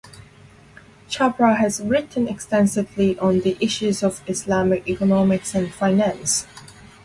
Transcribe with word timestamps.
Chapra 1.09 1.57
has 1.57 1.79
written 1.79 2.27
extensively 2.27 3.19
on 3.19 3.41
the 3.41 3.55
issues 3.63 4.01
of 4.01 4.23
Islamic 4.27 4.87
economics 4.89 5.53
and 5.53 5.71
finance. 5.71 6.47